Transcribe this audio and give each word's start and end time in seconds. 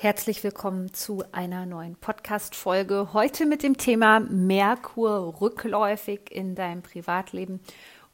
Herzlich 0.00 0.44
willkommen 0.44 0.94
zu 0.94 1.24
einer 1.32 1.66
neuen 1.66 1.96
Podcast-Folge. 1.96 3.08
Heute 3.14 3.46
mit 3.46 3.64
dem 3.64 3.76
Thema 3.76 4.20
Merkur 4.20 5.40
rückläufig 5.40 6.30
in 6.30 6.54
deinem 6.54 6.82
Privatleben 6.82 7.58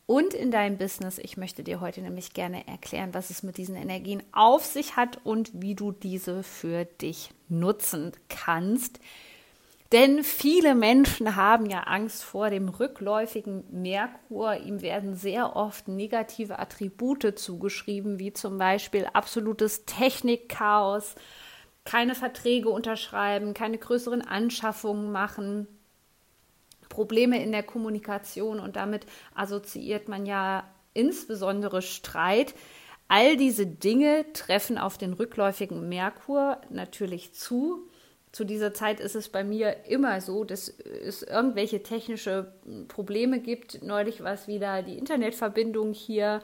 und 0.06 0.32
in 0.32 0.50
deinem 0.50 0.78
Business. 0.78 1.18
Ich 1.18 1.36
möchte 1.36 1.62
dir 1.62 1.82
heute 1.82 2.00
nämlich 2.00 2.32
gerne 2.32 2.66
erklären, 2.66 3.12
was 3.12 3.28
es 3.28 3.42
mit 3.42 3.58
diesen 3.58 3.76
Energien 3.76 4.22
auf 4.32 4.64
sich 4.64 4.96
hat 4.96 5.18
und 5.24 5.50
wie 5.60 5.74
du 5.74 5.92
diese 5.92 6.42
für 6.42 6.86
dich 6.86 7.32
nutzen 7.50 8.12
kannst. 8.30 8.98
Denn 9.92 10.24
viele 10.24 10.74
Menschen 10.74 11.36
haben 11.36 11.68
ja 11.68 11.80
Angst 11.80 12.24
vor 12.24 12.48
dem 12.48 12.70
rückläufigen 12.70 13.62
Merkur. 13.70 14.56
Ihm 14.56 14.80
werden 14.80 15.16
sehr 15.16 15.54
oft 15.54 15.86
negative 15.86 16.58
Attribute 16.58 17.38
zugeschrieben, 17.38 18.18
wie 18.18 18.32
zum 18.32 18.56
Beispiel 18.56 19.06
absolutes 19.12 19.84
Technikchaos, 19.84 21.14
keine 21.84 22.14
Verträge 22.14 22.70
unterschreiben, 22.70 23.54
keine 23.54 23.78
größeren 23.78 24.22
Anschaffungen 24.22 25.12
machen, 25.12 25.68
Probleme 26.88 27.42
in 27.42 27.52
der 27.52 27.62
Kommunikation 27.62 28.60
und 28.60 28.76
damit 28.76 29.06
assoziiert 29.34 30.08
man 30.08 30.26
ja 30.26 30.64
insbesondere 30.92 31.82
Streit. 31.82 32.54
All 33.08 33.36
diese 33.36 33.66
Dinge 33.66 34.24
treffen 34.32 34.78
auf 34.78 34.96
den 34.96 35.12
rückläufigen 35.12 35.88
Merkur 35.88 36.60
natürlich 36.70 37.34
zu. 37.34 37.88
Zu 38.32 38.44
dieser 38.44 38.72
Zeit 38.74 38.98
ist 38.98 39.14
es 39.14 39.28
bei 39.28 39.44
mir 39.44 39.86
immer 39.86 40.20
so, 40.20 40.44
dass 40.44 40.68
es 40.68 41.22
irgendwelche 41.22 41.82
technische 41.82 42.52
Probleme 42.88 43.40
gibt. 43.40 43.82
Neulich 43.82 44.22
war 44.22 44.32
es 44.32 44.48
wieder 44.48 44.82
die 44.82 44.98
Internetverbindung 44.98 45.92
hier 45.92 46.40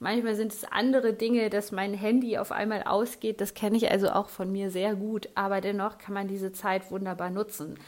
Manchmal 0.00 0.36
sind 0.36 0.52
es 0.52 0.64
andere 0.64 1.12
Dinge, 1.12 1.50
dass 1.50 1.72
mein 1.72 1.92
Handy 1.92 2.38
auf 2.38 2.52
einmal 2.52 2.84
ausgeht. 2.84 3.40
Das 3.40 3.54
kenne 3.54 3.76
ich 3.76 3.90
also 3.90 4.10
auch 4.10 4.28
von 4.28 4.50
mir 4.52 4.70
sehr 4.70 4.94
gut. 4.94 5.28
Aber 5.34 5.60
dennoch 5.60 5.98
kann 5.98 6.14
man 6.14 6.28
diese 6.28 6.52
Zeit 6.52 6.90
wunderbar 6.90 7.30
nutzen. 7.30 7.78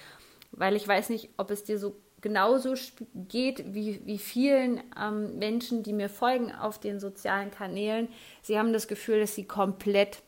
Weil 0.51 0.75
ich 0.75 0.87
weiß 0.87 1.11
nicht, 1.11 1.31
ob 1.37 1.51
es 1.51 1.63
dir 1.63 1.79
so 1.79 1.97
genauso 2.21 2.75
geht 3.15 3.75
wie, 3.75 4.05
wie 4.05 4.19
vielen 4.19 4.83
ähm, 5.01 5.39
Menschen, 5.39 5.83
die 5.83 5.93
mir 5.93 6.09
folgen 6.09 6.53
auf 6.53 6.79
den 6.79 7.01
sozialen 7.01 7.51
Kanälen. 7.51 8.09
Sie 8.43 8.59
haben 8.59 8.73
das 8.73 8.89
Gefühl, 8.89 9.21
dass 9.21 9.35
sie 9.35 9.47
komplett 9.47 10.23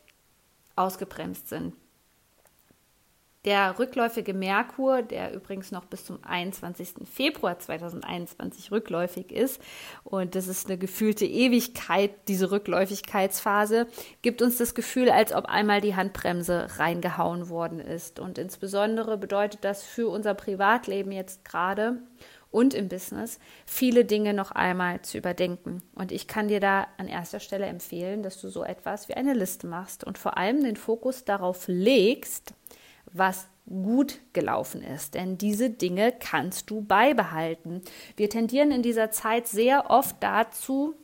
ausgebremst 0.75 1.49
sind. 1.49 1.75
Der 3.45 3.77
rückläufige 3.77 4.33
Merkur, 4.33 5.01
der 5.01 5.33
übrigens 5.33 5.71
noch 5.71 5.83
bis 5.83 6.05
zum 6.05 6.23
21. 6.23 7.05
Februar 7.05 7.59
2021 7.59 8.71
rückläufig 8.71 9.33
ist, 9.33 9.61
und 10.05 10.35
das 10.35 10.47
ist 10.47 10.67
eine 10.67 10.77
gefühlte 10.77 11.25
Ewigkeit, 11.25 12.11
diese 12.29 12.51
Rückläufigkeitsphase, 12.51 13.87
gibt 14.21 14.41
uns 14.41 14.57
das 14.57 14.75
Gefühl, 14.75 15.09
als 15.09 15.33
ob 15.33 15.47
einmal 15.47 15.81
die 15.81 15.95
Handbremse 15.95 16.67
reingehauen 16.77 17.49
worden 17.49 17.81
ist. 17.81 18.17
Und 18.17 18.37
insbesondere 18.37 19.17
bedeutet 19.17 19.65
das 19.65 19.83
für 19.83 20.07
unser 20.07 20.35
Privatleben 20.35 21.11
jetzt 21.11 21.43
gerade 21.43 21.97
und 22.49 22.73
im 22.73 22.87
Business 22.87 23.39
viele 23.65 24.05
Dinge 24.05 24.33
noch 24.33 24.51
einmal 24.51 25.01
zu 25.01 25.17
überdenken. 25.17 25.83
Und 25.95 26.13
ich 26.13 26.27
kann 26.27 26.47
dir 26.47 26.61
da 26.61 26.87
an 26.97 27.09
erster 27.09 27.41
Stelle 27.41 27.65
empfehlen, 27.65 28.23
dass 28.23 28.39
du 28.39 28.47
so 28.47 28.63
etwas 28.63 29.09
wie 29.09 29.15
eine 29.15 29.33
Liste 29.33 29.67
machst 29.67 30.05
und 30.05 30.17
vor 30.17 30.37
allem 30.37 30.63
den 30.63 30.77
Fokus 30.77 31.25
darauf 31.25 31.65
legst, 31.67 32.53
was 33.13 33.47
gut 33.65 34.19
gelaufen 34.33 34.83
ist, 34.83 35.13
denn 35.13 35.37
diese 35.37 35.69
Dinge 35.69 36.13
kannst 36.19 36.69
du 36.69 36.81
beibehalten. 36.81 37.81
Wir 38.17 38.29
tendieren 38.29 38.71
in 38.71 38.81
dieser 38.81 39.09
Zeit 39.11 39.47
sehr 39.47 39.89
oft 39.89 40.17
dazu, 40.19 40.95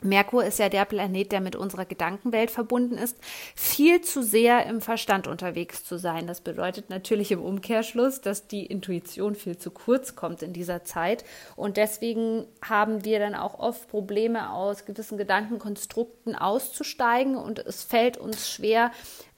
Merkur 0.00 0.44
ist 0.44 0.58
ja 0.58 0.68
der 0.68 0.84
Planet, 0.84 1.32
der 1.32 1.40
mit 1.40 1.56
unserer 1.56 1.84
Gedankenwelt 1.84 2.50
verbunden 2.50 2.98
ist, 2.98 3.16
viel 3.54 4.02
zu 4.02 4.22
sehr 4.22 4.66
im 4.66 4.80
Verstand 4.80 5.26
unterwegs 5.26 5.84
zu 5.84 5.98
sein. 5.98 6.26
Das 6.26 6.42
bedeutet 6.42 6.90
natürlich 6.90 7.32
im 7.32 7.42
Umkehrschluss, 7.42 8.20
dass 8.20 8.46
die 8.46 8.66
Intuition 8.66 9.34
viel 9.34 9.56
zu 9.56 9.70
kurz 9.70 10.14
kommt 10.14 10.42
in 10.42 10.52
dieser 10.52 10.84
Zeit. 10.84 11.24
Und 11.56 11.76
deswegen 11.78 12.44
haben 12.62 13.04
wir 13.04 13.18
dann 13.18 13.34
auch 13.34 13.58
oft 13.58 13.88
Probleme, 13.88 14.50
aus 14.50 14.84
gewissen 14.84 15.16
Gedankenkonstrukten 15.16 16.34
auszusteigen. 16.34 17.36
Und 17.36 17.58
es 17.60 17.82
fällt 17.82 18.18
uns 18.18 18.50
schwer, 18.50 18.90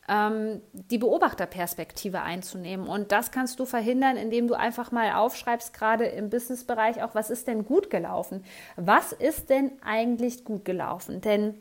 ähm, 0.08 0.60
die 0.72 0.98
Beobachterperspektive 0.98 2.22
einzunehmen. 2.22 2.86
Und 2.86 3.12
das 3.12 3.30
kannst 3.30 3.58
du 3.60 3.64
verhindern, 3.64 4.16
indem 4.16 4.48
du 4.48 4.54
einfach 4.54 4.92
mal 4.92 5.12
aufschreibst, 5.12 5.72
gerade 5.74 6.06
im 6.06 6.30
Businessbereich 6.30 7.02
auch, 7.02 7.14
was 7.14 7.30
ist 7.30 7.48
denn 7.48 7.64
gut 7.64 7.90
gelaufen? 7.90 8.44
Was 8.76 9.12
ist 9.12 9.50
denn 9.50 9.72
eigentlich 9.84 10.44
gut 10.44 10.64
gelaufen? 10.64 11.20
Denn 11.20 11.54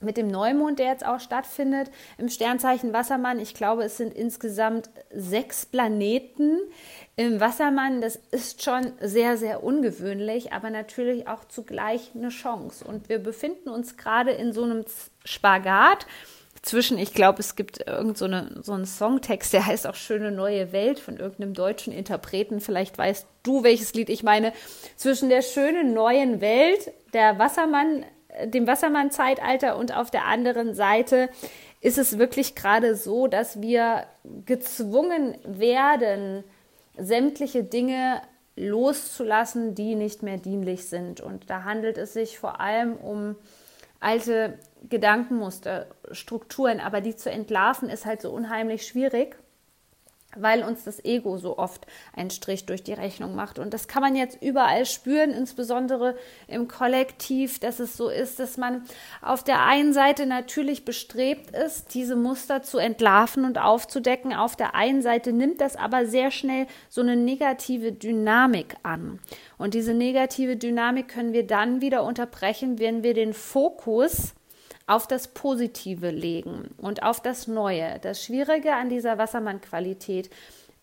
mit 0.00 0.16
dem 0.16 0.28
Neumond, 0.28 0.78
der 0.78 0.88
jetzt 0.88 1.06
auch 1.06 1.18
stattfindet, 1.18 1.90
im 2.18 2.28
Sternzeichen 2.28 2.92
Wassermann, 2.92 3.38
ich 3.38 3.54
glaube, 3.54 3.84
es 3.84 3.96
sind 3.96 4.14
insgesamt 4.14 4.90
sechs 5.10 5.66
Planeten 5.66 6.58
im 7.16 7.40
Wassermann. 7.40 8.00
Das 8.00 8.16
ist 8.30 8.62
schon 8.62 8.92
sehr, 9.00 9.36
sehr 9.36 9.64
ungewöhnlich, 9.64 10.52
aber 10.52 10.70
natürlich 10.70 11.26
auch 11.26 11.44
zugleich 11.46 12.10
eine 12.14 12.28
Chance. 12.28 12.84
Und 12.84 13.08
wir 13.08 13.18
befinden 13.18 13.70
uns 13.70 13.96
gerade 13.96 14.32
in 14.32 14.52
so 14.52 14.64
einem 14.64 14.84
Spagat 15.24 16.06
zwischen, 16.64 16.98
ich 16.98 17.12
glaube, 17.12 17.40
es 17.40 17.56
gibt 17.56 17.86
irgend 17.86 18.16
so, 18.16 18.26
so 18.62 18.72
einen 18.72 18.86
Songtext, 18.86 19.52
der 19.52 19.66
heißt 19.66 19.86
auch 19.86 19.94
Schöne 19.94 20.30
neue 20.32 20.72
Welt 20.72 20.98
von 20.98 21.18
irgendeinem 21.18 21.52
deutschen 21.52 21.92
Interpreten. 21.92 22.60
Vielleicht 22.60 22.96
weißt 22.96 23.26
du, 23.42 23.62
welches 23.62 23.92
Lied 23.92 24.08
ich 24.08 24.22
meine. 24.22 24.52
Zwischen 24.96 25.28
der 25.28 25.42
schönen 25.42 25.92
neuen 25.92 26.40
Welt, 26.40 26.90
der 27.12 27.38
Wassermann, 27.38 28.04
dem 28.46 28.66
Wassermann-Zeitalter 28.66 29.76
und 29.76 29.94
auf 29.94 30.10
der 30.10 30.24
anderen 30.24 30.74
Seite 30.74 31.28
ist 31.82 31.98
es 31.98 32.18
wirklich 32.18 32.54
gerade 32.54 32.96
so, 32.96 33.26
dass 33.26 33.60
wir 33.60 34.06
gezwungen 34.46 35.36
werden, 35.44 36.44
sämtliche 36.96 37.62
Dinge 37.62 38.22
loszulassen, 38.56 39.74
die 39.74 39.94
nicht 39.96 40.22
mehr 40.22 40.38
dienlich 40.38 40.88
sind. 40.88 41.20
Und 41.20 41.50
da 41.50 41.64
handelt 41.64 41.98
es 41.98 42.14
sich 42.14 42.38
vor 42.38 42.60
allem 42.60 42.96
um 42.96 43.36
alte 44.00 44.58
Gedankenmuster, 44.88 45.86
Strukturen, 46.10 46.80
aber 46.80 47.00
die 47.00 47.16
zu 47.16 47.30
entlarven 47.30 47.88
ist 47.88 48.06
halt 48.06 48.20
so 48.20 48.30
unheimlich 48.30 48.86
schwierig 48.86 49.36
weil 50.36 50.62
uns 50.62 50.84
das 50.84 51.04
Ego 51.04 51.38
so 51.38 51.58
oft 51.58 51.86
einen 52.14 52.30
Strich 52.30 52.66
durch 52.66 52.82
die 52.82 52.92
Rechnung 52.92 53.34
macht. 53.34 53.58
Und 53.58 53.74
das 53.74 53.88
kann 53.88 54.02
man 54.02 54.16
jetzt 54.16 54.40
überall 54.42 54.86
spüren, 54.86 55.30
insbesondere 55.30 56.16
im 56.48 56.68
Kollektiv, 56.68 57.58
dass 57.58 57.80
es 57.80 57.96
so 57.96 58.08
ist, 58.08 58.38
dass 58.38 58.56
man 58.56 58.82
auf 59.22 59.44
der 59.44 59.64
einen 59.64 59.92
Seite 59.92 60.26
natürlich 60.26 60.84
bestrebt 60.84 61.50
ist, 61.50 61.94
diese 61.94 62.16
Muster 62.16 62.62
zu 62.62 62.78
entlarven 62.78 63.44
und 63.44 63.58
aufzudecken. 63.58 64.32
Auf 64.34 64.56
der 64.56 64.74
einen 64.74 65.02
Seite 65.02 65.32
nimmt 65.32 65.60
das 65.60 65.76
aber 65.76 66.06
sehr 66.06 66.30
schnell 66.30 66.66
so 66.88 67.00
eine 67.00 67.16
negative 67.16 67.92
Dynamik 67.92 68.76
an. 68.82 69.20
Und 69.58 69.74
diese 69.74 69.94
negative 69.94 70.56
Dynamik 70.56 71.08
können 71.08 71.32
wir 71.32 71.46
dann 71.46 71.80
wieder 71.80 72.04
unterbrechen, 72.04 72.78
wenn 72.78 73.02
wir 73.02 73.14
den 73.14 73.32
Fokus 73.32 74.34
auf 74.86 75.06
das 75.06 75.28
Positive 75.28 76.10
legen 76.10 76.74
und 76.76 77.02
auf 77.02 77.20
das 77.20 77.46
Neue. 77.46 77.98
Das 78.00 78.22
Schwierige 78.22 78.74
an 78.74 78.88
dieser 78.88 79.16
Wassermann-Qualität, 79.16 80.30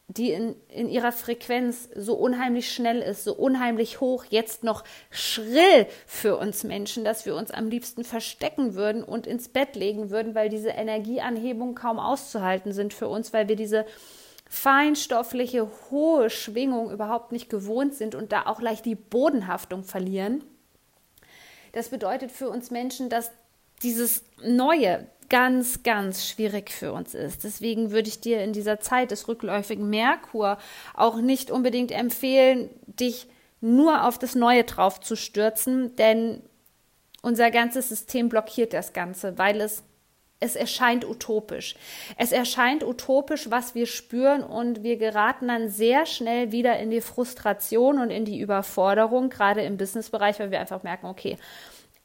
die 0.07 0.31
in, 0.31 0.55
in 0.69 0.89
ihrer 0.89 1.11
Frequenz 1.11 1.87
so 1.95 2.15
unheimlich 2.15 2.71
schnell 2.71 2.99
ist, 2.99 3.23
so 3.23 3.33
unheimlich 3.33 4.01
hoch, 4.01 4.25
jetzt 4.29 4.63
noch 4.63 4.83
schrill 5.09 5.87
für 6.05 6.37
uns 6.37 6.63
Menschen, 6.63 7.05
dass 7.05 7.25
wir 7.25 7.35
uns 7.35 7.51
am 7.51 7.69
liebsten 7.69 8.03
verstecken 8.03 8.73
würden 8.75 9.03
und 9.03 9.27
ins 9.27 9.47
Bett 9.47 9.75
legen 9.75 10.09
würden, 10.09 10.35
weil 10.35 10.49
diese 10.49 10.69
Energieanhebungen 10.69 11.75
kaum 11.75 11.99
auszuhalten 11.99 12.73
sind 12.73 12.93
für 12.93 13.07
uns, 13.07 13.31
weil 13.31 13.47
wir 13.47 13.55
diese 13.55 13.85
feinstoffliche, 14.49 15.69
hohe 15.91 16.29
Schwingung 16.29 16.91
überhaupt 16.91 17.31
nicht 17.31 17.49
gewohnt 17.49 17.93
sind 17.93 18.15
und 18.15 18.33
da 18.33 18.47
auch 18.47 18.59
leicht 18.59 18.85
die 18.85 18.95
Bodenhaftung 18.95 19.85
verlieren. 19.85 20.43
Das 21.71 21.87
bedeutet 21.87 22.33
für 22.33 22.49
uns 22.49 22.69
Menschen, 22.69 23.07
dass 23.07 23.31
dieses 23.83 24.23
Neue 24.43 25.07
ganz, 25.29 25.83
ganz 25.83 26.27
schwierig 26.27 26.71
für 26.71 26.91
uns 26.91 27.13
ist. 27.13 27.45
Deswegen 27.45 27.91
würde 27.91 28.09
ich 28.09 28.19
dir 28.19 28.43
in 28.43 28.51
dieser 28.51 28.79
Zeit 28.81 29.11
des 29.11 29.27
rückläufigen 29.27 29.89
Merkur 29.89 30.57
auch 30.93 31.21
nicht 31.21 31.51
unbedingt 31.51 31.91
empfehlen, 31.91 32.69
dich 32.85 33.27
nur 33.61 34.05
auf 34.05 34.19
das 34.19 34.35
Neue 34.35 34.65
drauf 34.65 34.99
zu 34.99 35.15
stürzen, 35.15 35.95
denn 35.95 36.41
unser 37.21 37.49
ganzes 37.49 37.87
System 37.87 38.27
blockiert 38.27 38.73
das 38.73 38.91
Ganze, 38.91 39.37
weil 39.37 39.61
es 39.61 39.83
es 40.43 40.55
erscheint 40.55 41.05
utopisch. 41.05 41.75
Es 42.17 42.31
erscheint 42.31 42.83
utopisch, 42.83 43.51
was 43.51 43.75
wir 43.75 43.85
spüren 43.85 44.43
und 44.43 44.81
wir 44.81 44.97
geraten 44.97 45.47
dann 45.47 45.69
sehr 45.69 46.07
schnell 46.07 46.51
wieder 46.51 46.79
in 46.79 46.89
die 46.89 46.99
Frustration 46.99 47.99
und 47.99 48.09
in 48.09 48.25
die 48.25 48.39
Überforderung, 48.39 49.29
gerade 49.29 49.61
im 49.61 49.77
Businessbereich, 49.77 50.39
weil 50.39 50.49
wir 50.49 50.59
einfach 50.59 50.81
merken, 50.81 51.05
okay, 51.05 51.37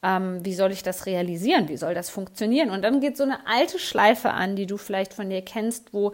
ähm, 0.03 0.43
wie 0.45 0.53
soll 0.53 0.71
ich 0.71 0.83
das 0.83 1.05
realisieren? 1.05 1.67
Wie 1.69 1.77
soll 1.77 1.93
das 1.93 2.09
funktionieren? 2.09 2.69
Und 2.69 2.83
dann 2.83 2.99
geht 2.99 3.17
so 3.17 3.23
eine 3.23 3.47
alte 3.47 3.79
Schleife 3.79 4.31
an, 4.31 4.55
die 4.55 4.65
du 4.65 4.77
vielleicht 4.77 5.13
von 5.13 5.29
dir 5.29 5.41
kennst, 5.41 5.93
wo 5.93 6.13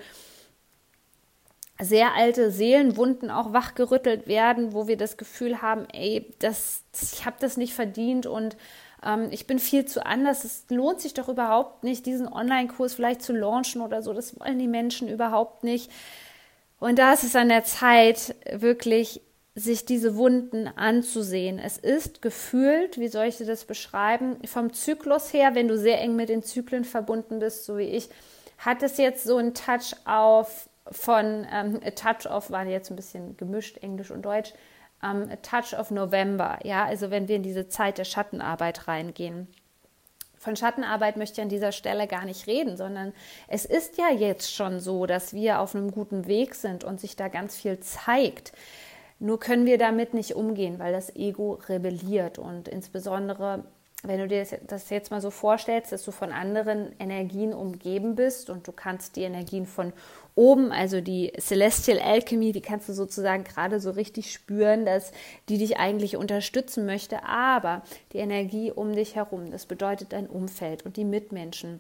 sehr 1.80 2.14
alte 2.16 2.52
Seelenwunden 2.52 3.30
auch 3.30 3.52
wachgerüttelt 3.52 4.28
werden, 4.28 4.74
wo 4.74 4.88
wir 4.88 4.96
das 4.96 5.18
Gefühl 5.18 5.62
haben, 5.62 5.88
ey, 5.92 6.34
das, 6.40 6.84
ich 7.14 7.26
habe 7.26 7.38
das 7.40 7.58
nicht 7.58 7.74
verdient 7.74 8.26
und 8.26 8.56
ähm, 9.04 9.28
ich 9.32 9.48
bin 9.48 9.60
viel 9.60 9.86
zu 9.86 10.06
anders. 10.06 10.44
Es 10.44 10.66
lohnt 10.70 11.02
sich 11.02 11.14
doch 11.14 11.30
überhaupt 11.30 11.84
nicht, 11.84 12.06
diesen 12.06 12.32
Online-Kurs 12.32 12.94
vielleicht 12.94 13.22
zu 13.22 13.34
launchen 13.34 13.82
oder 13.82 14.02
so. 14.02 14.14
Das 14.14 14.40
wollen 14.40 14.60
die 14.60 14.68
Menschen 14.68 15.10
überhaupt 15.10 15.64
nicht. 15.64 15.92
Und 16.80 17.00
da 17.00 17.14
ist 17.14 17.24
es 17.24 17.36
an 17.36 17.50
der 17.50 17.64
Zeit, 17.64 18.36
wirklich 18.52 19.22
sich 19.56 19.86
diese 19.86 20.16
Wunden 20.16 20.68
anzusehen. 20.68 21.60
Es 21.60 21.78
ist 21.78 22.22
gefühlt, 22.22 23.00
wie 23.00 23.08
soll 23.08 23.26
ich 23.26 23.38
dir 23.38 23.46
das 23.46 23.66
beschreiben, 23.66 24.38
vom 24.46 24.74
Zyklus 24.74 25.32
her, 25.32 25.54
wenn 25.54 25.68
du 25.68 25.78
sehr 25.78 26.02
eng 26.02 26.16
mit 26.16 26.30
den 26.30 26.42
Zyklen 26.42 26.86
verbunden 26.86 27.40
bist, 27.40 27.66
so 27.66 27.78
wie 27.78 27.84
ich, 27.84 28.10
hat 28.58 28.82
es 28.82 28.98
jetzt 28.98 29.24
so 29.24 29.38
einen 29.38 29.54
Touch 29.54 29.96
auf 30.06 30.70
von 30.92 31.48
ähm, 31.52 31.80
A 31.86 31.92
Touch 31.92 32.30
of, 32.30 32.52
war 32.52 32.66
jetzt 32.66 32.90
ein 32.90 32.96
bisschen 32.96 33.38
gemischt, 33.38 33.78
Englisch 33.78 34.12
und 34.12 34.24
Deutsch, 34.24 34.54
ähm, 35.04 35.30
Touch 35.42 35.78
of 35.78 35.92
November, 35.92 36.60
ja, 36.64 36.86
also 36.86 37.10
wenn 37.10 37.28
wir 37.28 37.36
in 37.36 37.44
diese 37.44 37.70
Zeit 37.70 37.98
der 37.98 38.06
Schattenarbeit 38.06 38.88
reingehen. 38.88 39.48
Von 40.38 40.58
Schattenarbeit 40.58 41.16
möchte 41.16 41.40
ich 41.40 41.42
an 41.42 41.50
dieser 41.50 41.72
Stelle 41.72 42.06
gar 42.06 42.26
nicht 42.26 42.48
reden, 42.48 42.76
sondern 42.76 43.14
es 43.48 43.64
ist 43.64 43.98
ja 43.98 44.10
jetzt 44.10 44.54
schon 44.54 44.82
so, 44.82 45.06
dass 45.06 45.34
wir 45.34 45.62
auf 45.62 45.74
einem 45.74 45.90
guten 45.90 46.28
Weg 46.28 46.56
sind 46.56 46.84
und 46.84 47.00
sich 47.00 47.16
da 47.16 47.30
ganz 47.30 47.56
viel 47.56 47.80
zeigt. 47.80 48.52
Nur 49.24 49.40
können 49.40 49.66
wir 49.66 49.78
damit 49.78 50.14
nicht 50.14 50.36
umgehen, 50.36 50.80
weil 50.80 50.92
das 50.92 51.16
Ego 51.16 51.54
rebelliert. 51.70 52.40
Und 52.40 52.68
insbesondere 52.68 53.64
wenn 54.06 54.20
du 54.20 54.28
dir 54.28 54.46
das 54.68 54.90
jetzt 54.90 55.12
mal 55.12 55.22
so 55.22 55.32
vorstellst, 55.32 55.94
dass 55.94 56.04
du 56.04 56.12
von 56.12 56.34
anderen 56.34 56.92
Energien 57.00 57.54
umgeben 57.54 58.16
bist 58.16 58.50
und 58.50 58.68
du 58.68 58.74
kannst 58.74 59.16
die 59.16 59.22
Energien 59.22 59.66
von 59.66 59.94
oben, 60.36 60.74
also 60.74 61.00
die 61.00 61.32
Celestial 61.40 62.00
Alchemy, 62.00 62.52
die 62.52 62.60
kannst 62.60 62.90
du 62.90 62.94
sozusagen 62.94 63.46
gerade 63.46 63.80
so 63.80 63.92
richtig 63.92 64.34
spüren, 64.34 64.84
dass 64.84 65.14
die 65.48 65.58
dich 65.58 65.78
eigentlich 65.78 66.18
unterstützen 66.18 66.86
möchte, 66.86 67.24
aber 67.24 67.82
die 68.12 68.18
Energie 68.18 68.72
um 68.72 68.94
dich 68.94 69.16
herum, 69.16 69.52
das 69.52 69.66
bedeutet 69.66 70.12
dein 70.12 70.28
Umfeld 70.28 70.86
und 70.86 70.98
die 70.98 71.06
Mitmenschen 71.06 71.80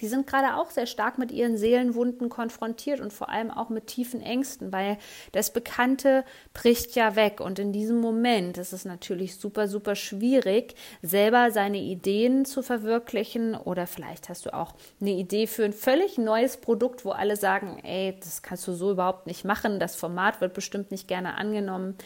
die 0.00 0.08
sind 0.08 0.26
gerade 0.26 0.56
auch 0.56 0.70
sehr 0.70 0.86
stark 0.86 1.18
mit 1.18 1.32
ihren 1.32 1.56
Seelenwunden 1.56 2.28
konfrontiert 2.28 3.00
und 3.00 3.12
vor 3.12 3.28
allem 3.28 3.50
auch 3.50 3.68
mit 3.68 3.86
tiefen 3.86 4.20
Ängsten, 4.20 4.72
weil 4.72 4.98
das 5.32 5.52
Bekannte 5.52 6.24
bricht 6.54 6.94
ja 6.94 7.16
weg. 7.16 7.40
Und 7.40 7.58
in 7.58 7.72
diesem 7.72 8.00
Moment 8.00 8.58
ist 8.58 8.72
es 8.72 8.84
natürlich 8.84 9.36
super, 9.36 9.68
super 9.68 9.94
schwierig, 9.94 10.74
selber 11.02 11.50
seine 11.50 11.78
Ideen 11.78 12.44
zu 12.44 12.62
verwirklichen. 12.62 13.54
Oder 13.54 13.86
vielleicht 13.86 14.28
hast 14.28 14.46
du 14.46 14.54
auch 14.54 14.74
eine 15.00 15.12
Idee 15.12 15.46
für 15.46 15.64
ein 15.64 15.72
völlig 15.72 16.18
neues 16.18 16.56
Produkt, 16.56 17.04
wo 17.04 17.10
alle 17.10 17.36
sagen, 17.36 17.80
ey, 17.82 18.16
das 18.20 18.42
kannst 18.42 18.66
du 18.68 18.72
so 18.72 18.90
überhaupt 18.92 19.26
nicht 19.26 19.44
machen, 19.44 19.80
das 19.80 19.96
Format 19.96 20.40
wird 20.40 20.54
bestimmt 20.54 20.90
nicht 20.90 21.08
gerne 21.08 21.34
angenommen. 21.34 21.96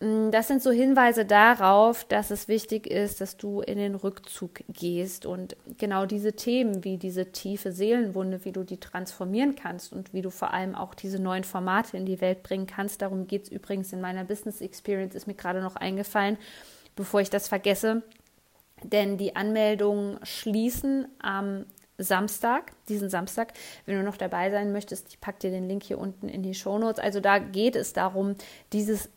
Mm, 0.00 0.30
das 0.30 0.46
sind 0.46 0.62
so 0.62 0.70
Hinweise 0.70 1.24
darauf, 1.24 2.04
dass 2.04 2.30
es 2.30 2.46
wichtig 2.46 2.86
ist, 2.86 3.20
dass 3.20 3.36
du 3.36 3.60
in 3.60 3.78
den 3.78 3.94
Rückzug 3.96 4.60
gehst 4.68 5.26
und 5.26 5.56
genau 5.78 6.06
diese 6.06 6.34
Themen 6.34 6.84
wie 6.84 6.98
diese 6.98 7.32
tiefe 7.32 7.72
Seelenwunde, 7.72 8.44
wie 8.44 8.52
du 8.52 8.62
die 8.62 8.78
transformieren 8.78 9.56
kannst 9.56 9.92
und 9.92 10.14
wie 10.14 10.22
du 10.22 10.30
vor 10.30 10.52
allem 10.54 10.74
auch 10.74 10.94
diese 10.94 11.20
neuen 11.20 11.44
Formate 11.44 11.96
in 11.96 12.06
die 12.06 12.20
Welt 12.20 12.42
bringen 12.44 12.66
kannst. 12.66 13.02
Darum 13.02 13.26
geht 13.26 13.44
es 13.44 13.48
übrigens 13.48 13.92
in 13.92 14.00
meiner 14.00 14.24
Business 14.24 14.60
Experience, 14.60 15.14
ist 15.14 15.26
mir 15.26 15.34
gerade 15.34 15.60
noch 15.60 15.76
eingefallen, 15.76 16.38
bevor 16.94 17.20
ich 17.20 17.30
das 17.30 17.48
vergesse. 17.48 18.02
Denn 18.84 19.16
die 19.18 19.34
Anmeldungen 19.34 20.20
schließen 20.22 21.08
am 21.18 21.66
Samstag, 22.00 22.70
diesen 22.88 23.10
Samstag. 23.10 23.52
Wenn 23.84 23.96
du 23.96 24.04
noch 24.04 24.16
dabei 24.16 24.52
sein 24.52 24.70
möchtest, 24.70 25.08
ich 25.08 25.20
packe 25.20 25.40
dir 25.40 25.50
den 25.50 25.68
Link 25.68 25.82
hier 25.82 25.98
unten 25.98 26.28
in 26.28 26.44
die 26.44 26.54
Show 26.54 26.78
Notes. 26.78 27.00
Also 27.00 27.18
da 27.18 27.40
geht 27.40 27.74
es 27.74 27.92
darum, 27.92 28.36
dieses 28.72 29.10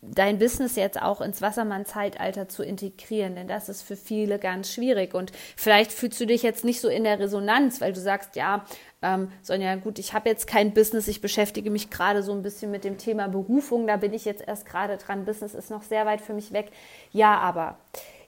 dein 0.00 0.38
Business 0.38 0.76
jetzt 0.76 1.00
auch 1.00 1.20
ins 1.20 1.42
Wassermann-Zeitalter 1.42 2.48
zu 2.48 2.62
integrieren, 2.62 3.34
denn 3.34 3.48
das 3.48 3.68
ist 3.68 3.82
für 3.82 3.96
viele 3.96 4.38
ganz 4.38 4.72
schwierig. 4.72 5.14
Und 5.14 5.32
vielleicht 5.56 5.92
fühlst 5.92 6.20
du 6.20 6.26
dich 6.26 6.42
jetzt 6.42 6.64
nicht 6.64 6.80
so 6.80 6.88
in 6.88 7.04
der 7.04 7.18
Resonanz, 7.18 7.80
weil 7.80 7.92
du 7.92 8.00
sagst, 8.00 8.36
ja, 8.36 8.64
ähm, 9.02 9.30
Sonja, 9.42 9.76
gut, 9.76 9.98
ich 9.98 10.14
habe 10.14 10.28
jetzt 10.28 10.46
kein 10.46 10.72
Business, 10.72 11.08
ich 11.08 11.20
beschäftige 11.20 11.70
mich 11.70 11.90
gerade 11.90 12.22
so 12.22 12.32
ein 12.32 12.42
bisschen 12.42 12.70
mit 12.70 12.84
dem 12.84 12.98
Thema 12.98 13.28
Berufung, 13.28 13.86
da 13.86 13.96
bin 13.96 14.14
ich 14.14 14.24
jetzt 14.24 14.46
erst 14.46 14.66
gerade 14.66 14.96
dran, 14.96 15.24
Business 15.24 15.54
ist 15.54 15.70
noch 15.70 15.82
sehr 15.82 16.06
weit 16.06 16.20
für 16.20 16.34
mich 16.34 16.52
weg. 16.52 16.70
Ja, 17.12 17.38
aber. 17.38 17.78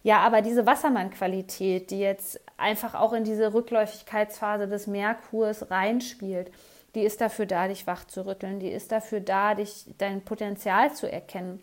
Ja, 0.03 0.21
aber 0.21 0.41
diese 0.41 0.65
Wassermann-Qualität, 0.65 1.91
die 1.91 2.01
jetzt 2.01 2.41
einfach 2.57 2.95
auch 2.95 3.13
in 3.13 3.25
diese 3.25 3.53
Rückläufigkeitsphase 3.53 4.67
des 4.67 4.87
Merkurs 4.87 5.71
reinspielt, 5.71 6.51
die 6.95 7.03
ist 7.03 7.21
dafür 7.21 7.47
da, 7.47 7.69
dich 7.69 7.87
wach 7.87 8.05
zu 8.05 8.27
rütteln, 8.27 8.61
die 8.61 8.71
ist 8.71 8.93
dafür 8.93 9.21
da, 9.21 9.55
dich 9.55 9.87
dein 9.99 10.23
Potenzial 10.23 10.93
zu 10.93 11.11
erkennen. 11.11 11.63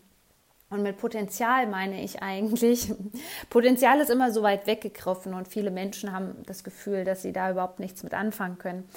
Und 0.70 0.82
mit 0.82 0.98
Potenzial 0.98 1.66
meine 1.66 2.02
ich 2.02 2.22
eigentlich, 2.22 2.92
Potenzial 3.50 4.00
ist 4.00 4.10
immer 4.10 4.32
so 4.32 4.42
weit 4.42 4.66
weggegriffen 4.66 5.34
und 5.34 5.48
viele 5.48 5.70
Menschen 5.70 6.12
haben 6.12 6.42
das 6.46 6.64
Gefühl, 6.64 7.04
dass 7.04 7.22
sie 7.22 7.32
da 7.32 7.50
überhaupt 7.50 7.78
nichts 7.78 8.02
mit 8.02 8.14
anfangen 8.14 8.58
können. 8.58 8.88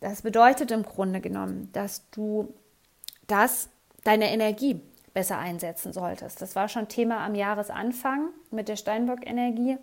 Das 0.00 0.22
bedeutet 0.22 0.70
im 0.70 0.82
Grunde 0.82 1.20
genommen, 1.20 1.70
dass 1.72 2.08
du 2.10 2.52
das, 3.26 3.68
deine 4.04 4.30
Energie 4.32 4.80
besser 5.12 5.38
einsetzen 5.38 5.92
solltest. 5.92 6.40
Das 6.40 6.56
war 6.56 6.68
schon 6.68 6.88
Thema 6.88 7.24
am 7.24 7.34
Jahresanfang 7.34 8.28
mit 8.50 8.68
der 8.68 8.76
Steinbock-Energie, 8.76 9.76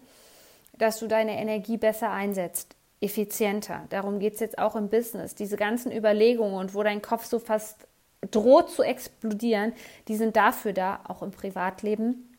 dass 0.77 0.99
du 0.99 1.07
deine 1.07 1.39
Energie 1.39 1.77
besser 1.77 2.11
einsetzt 2.11 2.76
effizienter. 3.01 3.85
Darum 3.89 4.19
geht 4.19 4.35
es 4.35 4.39
jetzt 4.39 4.57
auch 4.57 4.75
im 4.75 4.89
Business. 4.89 5.35
Diese 5.35 5.57
ganzen 5.57 5.91
Überlegungen 5.91 6.55
und 6.55 6.73
wo 6.73 6.83
dein 6.83 7.01
Kopf 7.01 7.25
so 7.25 7.39
fast 7.39 7.87
droht 8.31 8.69
zu 8.71 8.81
explodieren, 8.81 9.73
die 10.07 10.15
sind 10.15 10.35
dafür 10.35 10.73
da, 10.73 11.01
auch 11.07 11.21
im 11.21 11.31
Privatleben, 11.31 12.35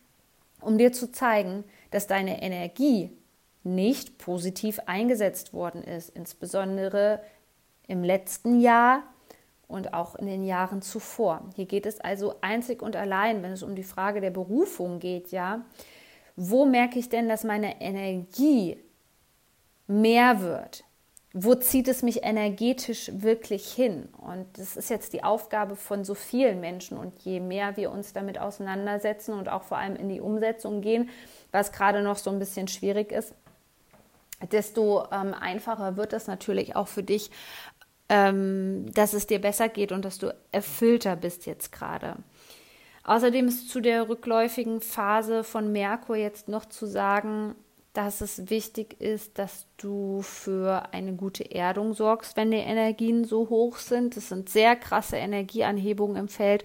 um 0.60 0.76
dir 0.76 0.92
zu 0.92 1.12
zeigen, 1.12 1.64
dass 1.90 2.06
deine 2.06 2.42
Energie 2.42 3.10
nicht 3.62 4.18
positiv 4.18 4.80
eingesetzt 4.86 5.52
worden 5.52 5.82
ist, 5.82 6.10
insbesondere 6.10 7.20
im 7.86 8.02
letzten 8.02 8.60
Jahr 8.60 9.02
und 9.68 9.94
auch 9.94 10.16
in 10.16 10.26
den 10.26 10.44
Jahren 10.44 10.82
zuvor. 10.82 11.42
Hier 11.54 11.66
geht 11.66 11.86
es 11.86 12.00
also 12.00 12.34
einzig 12.40 12.82
und 12.82 12.96
allein, 12.96 13.42
wenn 13.42 13.52
es 13.52 13.62
um 13.62 13.74
die 13.74 13.84
Frage 13.84 14.20
der 14.20 14.30
Berufung 14.30 14.98
geht, 14.98 15.30
ja, 15.30 15.64
wo 16.36 16.64
merke 16.64 16.98
ich 16.98 17.08
denn, 17.08 17.28
dass 17.28 17.44
meine 17.44 17.80
Energie 17.80 18.78
mehr 19.88 20.40
wird. 20.40 20.84
Wo 21.34 21.54
zieht 21.54 21.88
es 21.88 22.02
mich 22.02 22.24
energetisch 22.24 23.10
wirklich 23.14 23.70
hin? 23.70 24.08
Und 24.16 24.46
das 24.56 24.76
ist 24.76 24.88
jetzt 24.88 25.12
die 25.12 25.24
Aufgabe 25.24 25.76
von 25.76 26.04
so 26.04 26.14
vielen 26.14 26.60
Menschen. 26.60 26.96
Und 26.96 27.18
je 27.20 27.40
mehr 27.40 27.76
wir 27.76 27.90
uns 27.90 28.12
damit 28.12 28.38
auseinandersetzen 28.38 29.34
und 29.34 29.48
auch 29.48 29.62
vor 29.62 29.78
allem 29.78 29.96
in 29.96 30.08
die 30.08 30.20
Umsetzung 30.20 30.80
gehen, 30.80 31.10
was 31.52 31.72
gerade 31.72 32.02
noch 32.02 32.16
so 32.16 32.30
ein 32.30 32.38
bisschen 32.38 32.68
schwierig 32.68 33.12
ist, 33.12 33.34
desto 34.52 35.04
ähm, 35.12 35.34
einfacher 35.34 35.96
wird 35.96 36.12
es 36.12 36.28
natürlich 36.28 36.76
auch 36.76 36.88
für 36.88 37.02
dich, 37.02 37.30
ähm, 38.08 38.86
dass 38.94 39.12
es 39.12 39.26
dir 39.26 39.40
besser 39.40 39.68
geht 39.68 39.92
und 39.92 40.04
dass 40.04 40.18
du 40.18 40.34
erfüllter 40.50 41.16
bist 41.16 41.46
jetzt 41.46 41.72
gerade. 41.72 42.16
Außerdem 43.04 43.48
ist 43.48 43.70
zu 43.70 43.80
der 43.80 44.08
rückläufigen 44.08 44.80
Phase 44.80 45.44
von 45.44 45.72
Merkur 45.72 46.16
jetzt 46.16 46.48
noch 46.48 46.66
zu 46.66 46.86
sagen, 46.86 47.54
dass 47.98 48.20
es 48.20 48.48
wichtig 48.48 49.00
ist, 49.00 49.40
dass 49.40 49.66
du 49.76 50.22
für 50.22 50.84
eine 50.92 51.14
gute 51.14 51.50
Erdung 51.50 51.94
sorgst, 51.94 52.36
wenn 52.36 52.52
die 52.52 52.58
Energien 52.58 53.24
so 53.24 53.48
hoch 53.48 53.78
sind. 53.78 54.16
Das 54.16 54.28
sind 54.28 54.48
sehr 54.48 54.76
krasse 54.76 55.16
Energieanhebungen 55.16 56.16
im 56.16 56.28
Feld. 56.28 56.62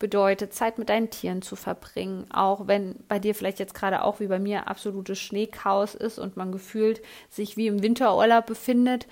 Bedeutet, 0.00 0.52
Zeit 0.52 0.78
mit 0.78 0.88
deinen 0.88 1.10
Tieren 1.10 1.42
zu 1.42 1.54
verbringen, 1.54 2.26
auch 2.32 2.66
wenn 2.66 2.96
bei 3.06 3.20
dir 3.20 3.36
vielleicht 3.36 3.60
jetzt 3.60 3.74
gerade 3.74 4.02
auch 4.02 4.18
wie 4.18 4.26
bei 4.26 4.40
mir 4.40 4.66
absolutes 4.66 5.20
Schneechaos 5.20 5.94
ist 5.94 6.18
und 6.18 6.36
man 6.36 6.50
gefühlt 6.50 7.00
sich 7.30 7.56
wie 7.56 7.68
im 7.68 7.80
Winterurlaub 7.80 8.44
befindet, 8.44 9.06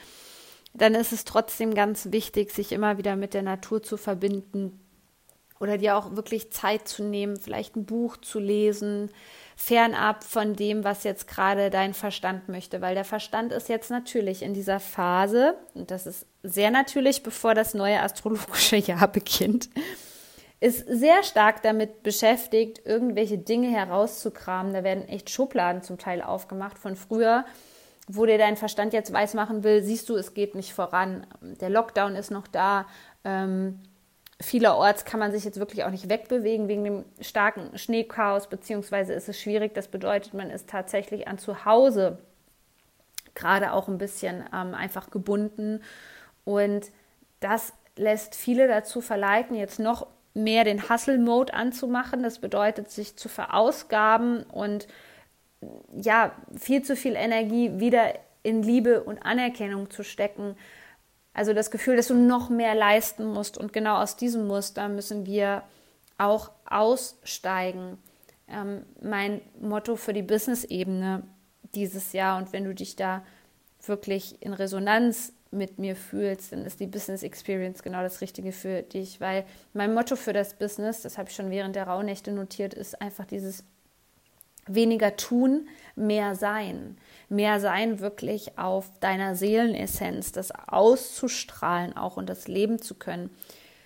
dann 0.75 0.97
ist 0.97 1.13
es 1.13 1.25
trotzdem 1.25 1.75
ganz 1.75 2.11
wichtig, 2.11 2.51
sich 2.51 2.73
immer 2.73 2.99
wieder 2.99 3.15
mit 3.15 3.35
der 3.35 3.43
Natur 3.43 3.85
zu 3.85 3.97
verbinden 3.97 4.82
oder 5.63 5.79
dir 5.79 5.97
auch 5.97 6.17
wirklich 6.17 6.51
Zeit 6.53 6.89
zu 6.89 7.05
nehmen, 7.05 7.37
vielleicht 7.37 7.77
ein 7.77 7.87
Buch 7.87 8.17
zu 8.17 8.41
lesen, 8.41 9.11
fernab 9.57 10.25
von 10.25 10.57
dem, 10.57 10.83
was 10.83 11.05
jetzt 11.05 11.29
gerade 11.29 11.71
dein 11.71 11.95
Verstand 11.95 12.49
möchte, 12.49 12.81
weil 12.81 12.97
der 12.97 13.05
Verstand 13.05 13.53
ist 13.53 13.69
jetzt 13.69 13.89
natürlich 13.89 14.43
in 14.43 14.55
dieser 14.55 14.81
Phase, 14.81 15.55
und 15.75 15.93
das 15.93 16.07
ist 16.07 16.27
sehr 16.43 16.73
natürlich, 16.73 17.23
bevor 17.23 17.55
das 17.55 17.75
neue 17.75 18.01
astrologische 18.01 18.77
Jahr 18.77 19.07
beginnt, 19.07 19.71
ist 20.59 20.85
sehr 20.89 21.23
stark 21.23 21.63
damit 21.63 22.03
beschäftigt, 22.03 22.83
irgendwelche 22.85 23.39
Dinge 23.39 23.69
herauszukramen. 23.69 24.73
Da 24.73 24.83
werden 24.83 25.09
echt 25.09 25.31
Schubladen 25.31 25.83
zum 25.83 25.99
Teil 25.99 26.23
aufgemacht 26.23 26.79
von 26.79 26.97
früher, 26.97 27.45
wo 28.09 28.27
dir 28.27 28.39
dein 28.39 28.57
Verstand 28.57 28.93
jetzt 28.93 29.13
weismachen 29.13 29.63
will, 29.63 29.83
siehst 29.83 30.09
du, 30.09 30.17
es 30.17 30.35
geht 30.35 30.55
nicht 30.57 30.73
voran. 30.73 31.27
Der 31.41 31.71
Lockdown 31.71 32.17
ist 32.17 32.31
noch 32.31 32.49
da. 32.49 32.87
Ähm, 33.25 33.81
vielerorts 34.43 35.05
kann 35.05 35.21
man 35.21 35.33
sich 35.33 35.45
jetzt 35.45 35.59
wirklich 35.59 35.85
auch 35.85 35.91
nicht 35.91 36.09
wegbewegen 36.09 36.69
wegen 36.69 36.85
dem 36.85 37.05
starken 37.21 37.79
Schneechaos, 37.79 38.49
beziehungsweise 38.49 39.13
ist 39.13 39.29
es 39.29 39.41
schwierig. 39.41 39.75
Das 39.75 39.89
bedeutet, 39.89 40.35
man 40.35 40.51
ist 40.51 40.69
tatsächlich 40.69 41.29
an 41.29 41.39
zu 41.39 41.65
Hause 41.65 42.19
gerade 43.35 43.73
auch 43.73 43.89
ein 43.89 43.99
bisschen 43.99 44.45
ähm, 44.53 44.75
einfach 44.75 45.11
gebunden. 45.11 45.83
Und 46.45 46.91
das 47.41 47.73
lässt 47.97 48.35
viele 48.35 48.69
dazu 48.69 49.01
verleiten, 49.01 49.57
jetzt 49.57 49.79
noch 49.79 50.07
mehr 50.35 50.65
den 50.65 50.89
Hustle-Mode 50.89 51.55
anzumachen. 51.55 52.23
Das 52.23 52.39
bedeutet, 52.39 52.91
sich 52.91 53.17
zu 53.17 53.29
verausgaben 53.29 54.45
und 54.45 54.89
ja, 55.95 56.33
viel 56.59 56.83
zu 56.83 56.97
viel 56.97 57.15
Energie 57.15 57.79
wieder 57.79 58.15
in 58.43 58.63
Liebe 58.63 59.05
und 59.05 59.25
Anerkennung 59.25 59.91
zu 59.91 60.03
stecken. 60.03 60.57
Also 61.35 61.53
das 61.55 61.71
Gefühl, 61.71 61.97
dass 61.97 62.09
du 62.09 62.15
noch 62.15 62.51
mehr 62.51 62.75
leisten 62.75 63.27
musst. 63.27 63.57
Und 63.57 63.73
genau 63.73 63.97
aus 63.97 64.17
diesem 64.17 64.47
Muster 64.47 64.89
müssen 64.89 65.27
wir 65.27 65.63
auch 66.19 66.51
aussteigen. 66.67 67.99
Ähm, 68.49 68.85
mein 69.01 69.41
Motto 69.61 69.97
für 69.97 70.13
die 70.13 70.23
Business-Ebene 70.23 71.23
dieses 71.75 72.13
Jahr 72.13 72.39
und 72.39 72.53
wenn 72.53 72.65
du 72.65 72.75
dich 72.75 72.97
da 72.97 73.25
wirklich 73.85 74.41
in 74.43 74.53
Resonanz 74.53 75.33
mit 75.51 75.79
mir 75.79 75.97
fühlst, 75.97 76.53
dann 76.53 76.65
ist 76.65 76.81
die 76.81 76.87
Business 76.87 77.23
Experience 77.23 77.83
genau 77.83 78.03
das 78.03 78.21
Richtige 78.21 78.53
für 78.53 78.83
dich, 78.83 79.21
weil 79.21 79.45
mein 79.75 79.95
Motto 79.95 80.17
für 80.17 80.33
das 80.33 80.55
Business, 80.55 81.03
das 81.03 81.19
habe 81.19 81.29
ich 81.29 81.37
schon 81.37 81.51
während 81.51 81.77
der 81.77 81.87
Rauhnächte 81.87 82.33
notiert, 82.33 82.75
ist 82.75 83.01
einfach 83.01 83.27
dieses 83.27 83.65
weniger 84.67 85.17
tun, 85.17 85.69
mehr 85.97 86.35
sein. 86.35 86.97
Mehr 87.29 87.61
sein 87.61 88.01
wirklich 88.01 88.59
auf 88.59 88.91
deiner 89.01 89.35
Seelenessenz, 89.35 90.33
das 90.33 90.53
auszustrahlen 90.53 91.97
auch 91.97 92.17
und 92.17 92.29
das 92.29 92.49
leben 92.49 92.81
zu 92.81 92.95
können. 92.95 93.31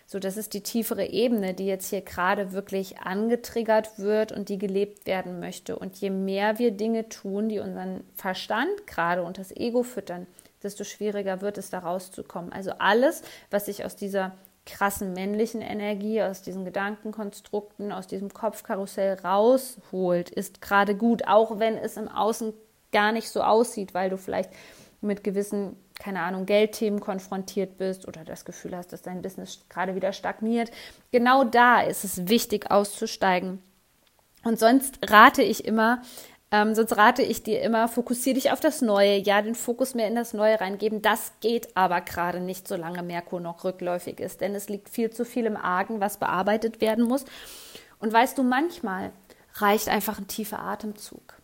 So, 0.09 0.21
das 0.21 0.37
ist 0.37 0.55
die 0.55 0.63
tiefere 0.63 1.07
Ebene, 1.07 1.53
die 1.53 1.67
jetzt 1.67 1.91
hier 1.91 2.01
gerade 2.01 2.53
wirklich 2.53 2.99
angetriggert 2.99 3.99
wird 3.99 4.31
und 4.31 4.49
die 4.49 4.59
gelebt 4.59 5.07
werden 5.07 5.41
möchte. 5.41 5.77
Und 5.77 5.97
je 5.97 6.11
mehr 6.11 6.61
wir 6.61 6.71
Dinge 6.71 7.09
tun, 7.09 7.49
die 7.49 7.59
unseren 7.59 8.05
Verstand 8.15 8.87
gerade 8.87 9.25
und 9.25 9.39
das 9.39 9.51
Ego 9.51 9.83
füttern, 9.83 10.29
desto 10.63 10.85
schwieriger 10.85 11.41
wird 11.41 11.59
es, 11.59 11.71
da 11.71 11.81
rauszukommen. 11.81 12.53
Also 12.53 12.73
alles, 12.79 13.23
was 13.51 13.67
sich 13.67 13.85
aus 13.85 13.97
dieser 13.97 14.37
krassen 14.67 15.13
männlichen 15.13 15.63
Energie, 15.63 16.21
aus 16.21 16.43
diesen 16.43 16.65
Gedankenkonstrukten, 16.65 17.93
aus 17.93 18.07
diesem 18.07 18.35
Kopfkarussell 18.35 19.15
rausholt, 19.21 20.29
ist 20.29 20.61
gerade 20.61 20.95
gut, 20.95 21.27
auch 21.27 21.59
wenn 21.59 21.79
es 21.79 21.97
im 21.97 22.09
Außen 22.09 22.53
gar 22.93 23.13
nicht 23.13 23.31
so 23.31 23.43
aussieht, 23.43 23.95
weil 23.95 24.11
du 24.11 24.19
vielleicht 24.19 24.51
mit 25.01 25.25
gewissen, 25.25 25.77
keine 25.99 26.21
Ahnung, 26.21 26.47
Geldthemen 26.47 27.01
konfrontiert 27.01 27.79
bist 27.79 28.09
oder 28.09 28.25
das 28.25 28.45
Gefühl 28.45 28.77
hast, 28.77 28.93
dass 28.93 29.03
dein 29.03 29.23
Business 29.23 29.65
gerade 29.69 29.95
wieder 29.95 30.13
stagniert. 30.13 30.71
Genau 31.13 31.45
da 31.45 31.81
ist 31.81 32.05
es 32.05 32.29
wichtig 32.29 32.71
auszusteigen. 32.71 33.63
Und 34.43 34.59
sonst 34.59 34.99
rate 35.11 35.43
ich 35.43 35.65
immer, 35.65 36.03
ähm, 36.53 36.75
sonst 36.75 36.97
rate 36.97 37.23
ich 37.23 37.43
dir 37.43 37.61
immer, 37.63 37.89
fokussiere 37.89 38.35
dich 38.35 38.53
auf 38.53 38.61
das 38.61 38.81
Neue, 38.81 39.17
ja, 39.17 39.43
den 39.43 39.57
Fokus 39.57 39.95
mehr 39.95 40.07
in 40.07 40.15
das 40.15 40.33
Neue 40.33 40.61
reingeben. 40.61 41.03
Das 41.03 41.33
geht 41.41 41.77
aber 41.77 42.01
gerade 42.01 42.41
nicht, 42.41 42.69
solange 42.69 43.03
Merkur 43.03 43.41
noch 43.41 43.65
rückläufig 43.65 44.21
ist, 44.21 44.41
denn 44.41 44.55
es 44.55 44.69
liegt 44.69 44.89
viel 44.89 45.11
zu 45.11 45.25
viel 45.25 45.47
im 45.47 45.57
Argen, 45.57 46.01
was 46.01 46.19
bearbeitet 46.19 46.81
werden 46.81 47.05
muss. 47.05 47.25
Und 47.99 48.13
weißt 48.13 48.39
du, 48.39 48.45
manchmal 48.45 49.11
reicht 49.55 49.89
einfach 49.89 50.19
ein 50.19 50.29
tiefer 50.29 50.61
Atemzug. 50.61 51.35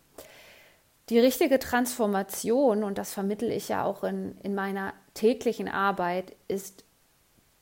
Die 1.09 1.19
richtige 1.19 1.59
Transformation, 1.59 2.83
und 2.83 2.97
das 2.97 3.13
vermittle 3.13 3.53
ich 3.53 3.67
ja 3.67 3.83
auch 3.83 4.03
in, 4.05 4.37
in 4.41 4.55
meiner 4.55 4.93
täglichen 5.13 5.67
Arbeit, 5.67 6.33
ist 6.47 6.85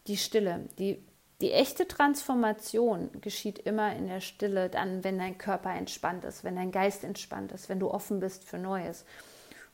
die 0.05 0.17
Stille. 0.17 0.69
Die, 0.77 1.03
die 1.41 1.51
echte 1.51 1.87
Transformation 1.87 3.09
geschieht 3.21 3.59
immer 3.59 3.95
in 3.95 4.07
der 4.07 4.21
Stille, 4.21 4.69
dann, 4.69 5.03
wenn 5.03 5.17
dein 5.17 5.37
Körper 5.37 5.73
entspannt 5.73 6.23
ist, 6.23 6.43
wenn 6.43 6.55
dein 6.55 6.71
Geist 6.71 7.03
entspannt 7.03 7.51
ist, 7.51 7.69
wenn 7.69 7.79
du 7.79 7.89
offen 7.89 8.19
bist 8.19 8.43
für 8.43 8.57
Neues. 8.57 9.05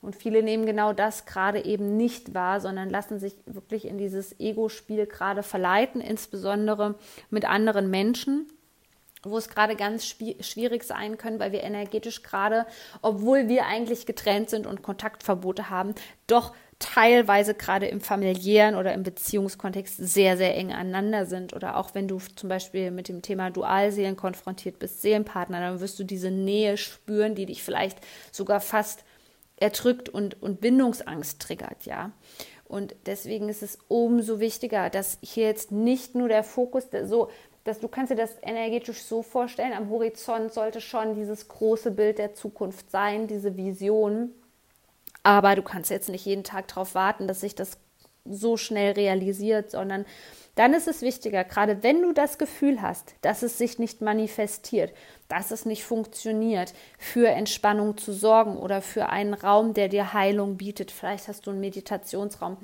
Und 0.01 0.15
viele 0.15 0.43
nehmen 0.43 0.65
genau 0.65 0.93
das 0.93 1.25
gerade 1.25 1.65
eben 1.65 1.97
nicht 1.97 2.33
wahr, 2.33 2.61
sondern 2.61 2.89
lassen 2.89 3.19
sich 3.19 3.35
wirklich 3.45 3.85
in 3.85 3.97
dieses 3.97 4.39
Ego-Spiel 4.39 5.07
gerade 5.07 5.43
verleiten, 5.43 6.01
insbesondere 6.01 6.95
mit 7.29 7.45
anderen 7.45 7.89
Menschen 7.89 8.47
wo 9.23 9.37
es 9.37 9.49
gerade 9.49 9.75
ganz 9.75 10.05
schwierig 10.05 10.83
sein 10.83 11.17
können, 11.17 11.39
weil 11.39 11.51
wir 11.51 11.63
energetisch 11.63 12.23
gerade, 12.23 12.65
obwohl 13.01 13.47
wir 13.47 13.65
eigentlich 13.65 14.05
getrennt 14.05 14.49
sind 14.49 14.67
und 14.67 14.83
Kontaktverbote 14.83 15.69
haben, 15.69 15.95
doch 16.27 16.53
teilweise 16.79 17.55
gerade 17.55 17.87
im 17.87 18.01
familiären 18.01 18.75
oder 18.75 18.93
im 18.93 19.03
Beziehungskontext 19.03 19.97
sehr, 19.97 20.37
sehr 20.37 20.55
eng 20.55 20.71
aneinander 20.71 21.25
sind. 21.25 21.53
Oder 21.53 21.77
auch 21.77 21.95
wenn 21.95 22.07
du 22.07 22.19
zum 22.35 22.49
Beispiel 22.49 22.91
mit 22.91 23.09
dem 23.09 23.21
Thema 23.21 23.49
Dualseelen 23.49 24.15
konfrontiert 24.15 24.79
bist, 24.79 25.01
Seelenpartner, 25.01 25.59
dann 25.59 25.79
wirst 25.79 25.97
du 25.99 26.03
diese 26.03 26.29
Nähe 26.31 26.77
spüren, 26.77 27.35
die 27.35 27.47
dich 27.47 27.63
vielleicht 27.63 27.99
sogar 28.31 28.61
fast 28.61 29.03
erdrückt 29.55 30.07
und, 30.09 30.41
und 30.41 30.61
Bindungsangst 30.61 31.41
triggert, 31.41 31.85
ja. 31.85 32.11
Und 32.65 32.95
deswegen 33.05 33.47
ist 33.49 33.63
es 33.63 33.79
umso 33.87 34.39
wichtiger, 34.39 34.89
dass 34.89 35.17
hier 35.21 35.45
jetzt 35.45 35.71
nicht 35.71 36.15
nur 36.15 36.27
der 36.27 36.43
Fokus, 36.43 36.87
so 37.05 37.29
dass 37.63 37.79
du 37.79 37.87
kannst 37.89 38.11
dir 38.11 38.15
das 38.15 38.37
energetisch 38.41 39.01
so 39.01 39.21
vorstellen, 39.21 39.73
am 39.73 39.89
Horizont 39.89 40.53
sollte 40.53 40.79
schon 40.79 41.15
dieses 41.15 41.47
große 41.49 41.91
Bild 41.91 42.17
der 42.17 42.33
Zukunft 42.33 42.91
sein, 42.91 43.27
diese 43.27 43.57
Vision. 43.57 44.31
Aber 45.27 45.55
du 45.55 45.61
kannst 45.61 45.89
jetzt 45.89 46.07
nicht 46.07 46.25
jeden 46.25 46.45
Tag 46.45 46.69
darauf 46.69 46.95
warten, 46.95 47.27
dass 47.27 47.41
sich 47.41 47.53
das 47.53 47.79
so 48.23 48.55
schnell 48.55 48.93
realisiert, 48.93 49.71
sondern 49.71 50.05
dann 50.55 50.73
ist 50.73 50.87
es 50.87 51.01
wichtiger, 51.01 51.43
gerade 51.43 51.83
wenn 51.83 52.01
du 52.01 52.13
das 52.13 52.37
Gefühl 52.37 52.81
hast, 52.81 53.13
dass 53.23 53.43
es 53.43 53.57
sich 53.57 53.77
nicht 53.77 53.99
manifestiert, 53.99 54.93
dass 55.27 55.51
es 55.51 55.65
nicht 55.65 55.83
funktioniert, 55.83 56.73
für 56.97 57.27
Entspannung 57.27 57.97
zu 57.97 58.13
sorgen 58.13 58.55
oder 58.55 58.81
für 58.81 59.09
einen 59.09 59.33
Raum, 59.33 59.73
der 59.73 59.89
dir 59.89 60.13
Heilung 60.13 60.55
bietet. 60.55 60.91
Vielleicht 60.91 61.27
hast 61.27 61.45
du 61.45 61.51
einen 61.51 61.59
Meditationsraum, 61.59 62.55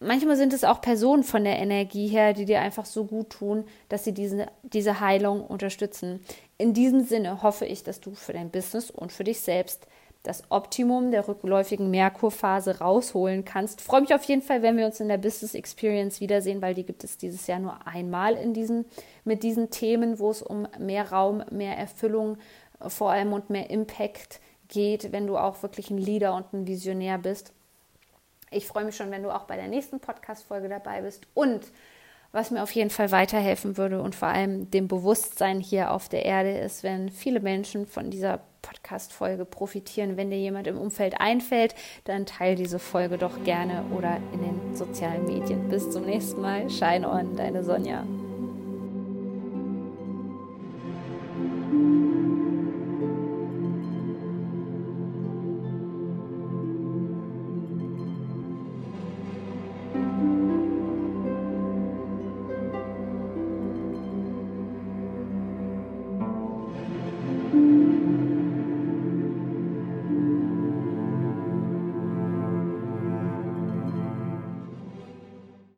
manchmal 0.00 0.36
sind 0.36 0.52
es 0.52 0.64
auch 0.64 0.80
Personen 0.80 1.22
von 1.22 1.44
der 1.44 1.60
Energie 1.60 2.08
her, 2.08 2.32
die 2.32 2.44
dir 2.44 2.60
einfach 2.60 2.86
so 2.86 3.04
gut 3.04 3.30
tun, 3.30 3.66
dass 3.88 4.02
sie 4.02 4.14
diese, 4.14 4.48
diese 4.64 4.98
Heilung 4.98 5.46
unterstützen. 5.46 6.24
In 6.56 6.74
diesem 6.74 7.04
Sinne 7.04 7.44
hoffe 7.44 7.66
ich, 7.66 7.84
dass 7.84 8.00
du 8.00 8.16
für 8.16 8.32
dein 8.32 8.50
Business 8.50 8.90
und 8.90 9.12
für 9.12 9.22
dich 9.22 9.38
selbst 9.42 9.86
das 10.28 10.42
Optimum 10.50 11.10
der 11.10 11.26
rückläufigen 11.26 11.90
Merkurphase 11.90 12.80
rausholen 12.80 13.46
kannst. 13.46 13.80
Freue 13.80 14.02
mich 14.02 14.14
auf 14.14 14.24
jeden 14.24 14.42
Fall, 14.42 14.60
wenn 14.60 14.76
wir 14.76 14.84
uns 14.84 15.00
in 15.00 15.08
der 15.08 15.16
Business 15.16 15.54
Experience 15.54 16.20
wiedersehen, 16.20 16.60
weil 16.60 16.74
die 16.74 16.84
gibt 16.84 17.02
es 17.02 17.16
dieses 17.16 17.46
Jahr 17.46 17.58
nur 17.58 17.86
einmal 17.86 18.34
in 18.34 18.52
diesen, 18.52 18.84
mit 19.24 19.42
diesen 19.42 19.70
Themen, 19.70 20.18
wo 20.18 20.30
es 20.30 20.42
um 20.42 20.68
mehr 20.78 21.10
Raum, 21.10 21.42
mehr 21.50 21.78
Erfüllung 21.78 22.36
vor 22.78 23.10
allem 23.10 23.32
und 23.32 23.48
mehr 23.48 23.70
Impact 23.70 24.40
geht, 24.68 25.12
wenn 25.12 25.26
du 25.26 25.38
auch 25.38 25.62
wirklich 25.62 25.90
ein 25.90 25.96
Leader 25.96 26.34
und 26.34 26.52
ein 26.52 26.66
Visionär 26.66 27.16
bist. 27.16 27.54
Ich 28.50 28.66
freue 28.66 28.84
mich 28.84 28.96
schon, 28.96 29.10
wenn 29.10 29.22
du 29.22 29.34
auch 29.34 29.44
bei 29.44 29.56
der 29.56 29.68
nächsten 29.68 29.98
Podcast-Folge 29.98 30.68
dabei 30.68 31.00
bist. 31.00 31.26
Und 31.32 31.62
was 32.32 32.50
mir 32.50 32.62
auf 32.62 32.70
jeden 32.72 32.90
Fall 32.90 33.10
weiterhelfen 33.10 33.76
würde 33.76 34.02
und 34.02 34.14
vor 34.14 34.28
allem 34.28 34.70
dem 34.70 34.88
Bewusstsein 34.88 35.60
hier 35.60 35.92
auf 35.92 36.08
der 36.08 36.24
Erde 36.24 36.58
ist, 36.58 36.82
wenn 36.82 37.08
viele 37.08 37.40
Menschen 37.40 37.86
von 37.86 38.10
dieser 38.10 38.40
Podcast-Folge 38.62 39.44
profitieren. 39.44 40.16
Wenn 40.16 40.30
dir 40.30 40.38
jemand 40.38 40.66
im 40.66 40.78
Umfeld 40.78 41.20
einfällt, 41.20 41.74
dann 42.04 42.26
teile 42.26 42.56
diese 42.56 42.78
Folge 42.78 43.16
doch 43.16 43.42
gerne 43.44 43.84
oder 43.96 44.18
in 44.32 44.40
den 44.40 44.76
sozialen 44.76 45.24
Medien. 45.24 45.68
Bis 45.68 45.90
zum 45.90 46.04
nächsten 46.04 46.40
Mal. 46.40 46.68
Shine 46.68 47.08
on, 47.08 47.36
deine 47.36 47.64
Sonja. 47.64 48.04